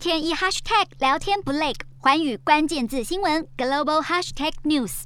[0.00, 5.02] 天一 hashtag 聊天不累，寰宇关键字新闻 global hashtag news。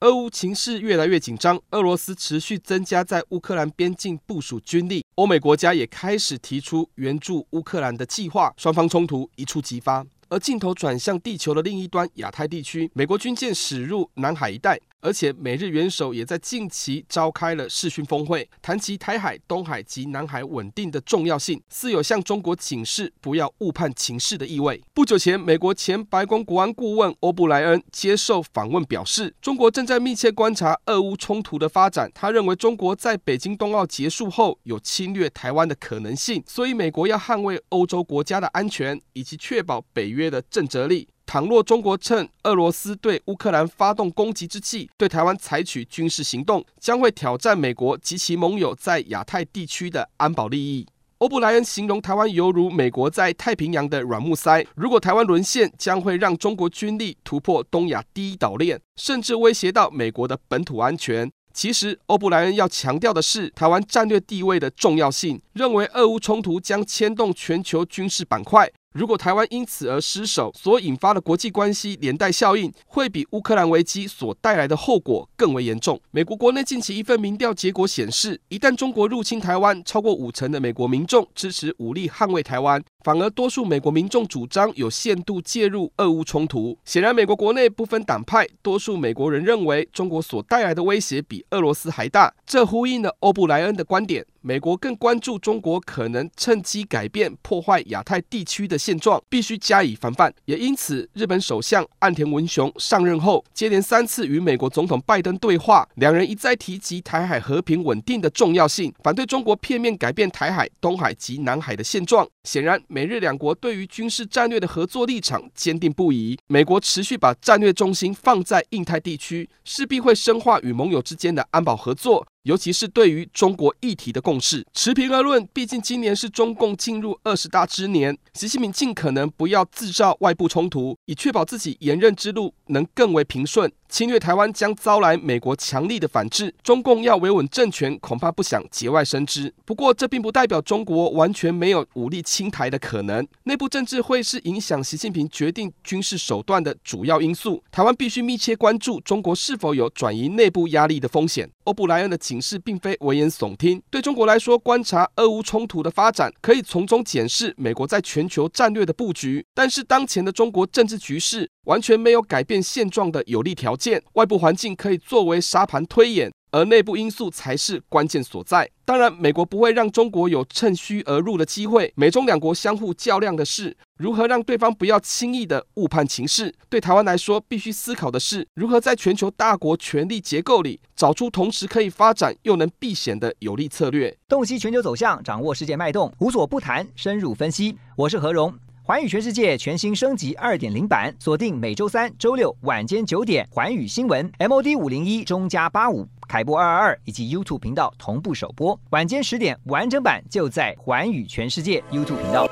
[0.00, 10.02] 俄乌情势越来越紧张，俄罗斯持续增加在乌克兰边境部署军力，欧美国家也开始提出援助乌克兰的计划，双方冲突一触即发。
[10.30, 14.80] 而镜头转向地球的另一端，亚太地区，美国军舰驶入南海一带。
[15.00, 24.82] 而且美日元首也在近期召开了视讯峰会，谈及台海、东海及南海稳定的重要性，似有向中国警示不要误判情势的意味。
[24.92, 32.10] 不久前，美国前白宫国安顾问欧布莱恩接受访问表示，中国正在密切观察俄乌冲突的发展。
[32.14, 41.08] 他认为，中国在北京冬奥结束后有侵略台湾的可能性，所以美国要捍卫欧洲国家的安全，以及确保北约的震慑力。
[41.32, 50.84] 倘若中国趁俄罗斯对乌克兰发动攻击之际，对台湾采取军事行动，将会挑战美国及其盟友在亚太地区的安保利益。
[51.18, 61.30] 欧布莱恩形容台湾犹如美国在太平洋的软木塞，如果台湾沦陷，将会让中国军力突破东亚第一岛链，甚至威胁到美国的本土安全。
[61.54, 68.68] 其实，欧布莱恩要强调的是台湾战略地位的重要性，认为俄乌冲突将牵动全球军事板块。
[68.92, 76.00] 如果台湾因此而失守，所引发的国际关系连带效应，会比乌克兰危机所带来的后果更为严重。
[76.10, 86.76] 美国国内近期一份民调结果显示，一旦中国入侵台湾，超过五成的美国民众支持武力捍卫台湾，反而多数美国民众主张有限度介入俄乌冲突。
[86.84, 92.32] 显然，美国国内不分党派，多数美国人认为中国所带来的威胁比俄罗斯还大。
[92.46, 94.24] 这呼应了欧布莱恩的观点。
[94.42, 100.32] 美国更关注中国可能趁机改变、破坏亚太地区的现状，必须加以防范。
[100.46, 112.26] 也因此，日本首相岸田文雄上任后，接连三次与美国总统拜登对话，两人一再提及台海和平稳定的重要性，反对中国片面改变台海、东海及南海的现状。
[112.44, 116.36] 显然，美日两国对于军事战略的合作立场坚定不移。
[116.48, 122.26] 美国持续把战略重心放在印太地区，势必会深化与盟友之间的安保合作。
[122.44, 133.70] 尤其是对于中国议题的共识，持平而论，毕竟今年是中共进入二十大之年，习近平尽可能不要制造外部冲突，以确保自己连任之路能更为平顺。
[133.90, 139.52] 侵略台湾将遭来美国强力的反制，中共要维稳政权，恐怕不想节外生枝。
[139.66, 143.26] 不过，这并不代表中国完全没有武力侵台的可能。
[143.42, 147.62] 内部政治会是影响习近平决定军事手段的主要因素。
[147.72, 151.50] 台湾必须密切关注中国是否有转移内部压力的风险。
[151.64, 153.82] 欧布莱恩的警示并非危言耸听。
[153.90, 159.44] 对中国来说，观察俄乌冲突的发展，可以从中检视美国在全球战略的布局。
[159.52, 164.00] 但是，当前的中国政治局势完全没有改变现状的有利条件。
[164.12, 168.70] 外部环境可以作为沙盘推演，而内部因素才是关键所在。
[168.84, 171.92] 当然，美国不会让中国有趁虚而入的机会。
[171.96, 176.54] 美中两国相互较量的是如何让对方不要轻易的误判情势。
[176.70, 184.16] 对台湾来说，必须思考的是如何在全球大国权力结构里找出同时可以发展又能避险的有利策略。
[184.26, 187.76] 洞悉全球走向，掌握世界脉动，无所不谈，深入分析。
[187.94, 188.54] 我是何荣。
[188.82, 202.48] 环宇全世界全新升级二点零版，锁定每周三、周六晚间九点，环宇新闻 MOD 五零一中加八五凯播二二二以及 YouTube 频道同步首播，晚间十点完整版就在环宇全世界 YouTube 频道。